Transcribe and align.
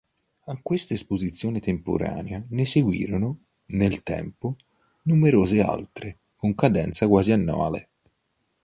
A 0.45 0.59
questa 0.63 0.95
esposizione 0.95 1.59
temporanea 1.59 2.43
ne 2.49 2.65
seguirono, 2.65 3.39
nel 3.65 4.01
tempo, 4.01 4.55
numerose 5.03 5.61
altre, 5.61 6.21
con 6.35 6.55
cadenza 6.55 7.07
quasi 7.07 7.31
annuale. 7.33 7.89